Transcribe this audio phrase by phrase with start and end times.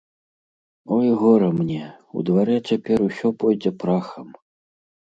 [0.95, 1.83] Ой, гора мне,
[2.17, 4.27] у дварэ цяпер усё пойдзе прахам!